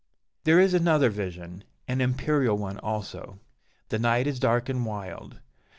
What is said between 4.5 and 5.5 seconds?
and wild.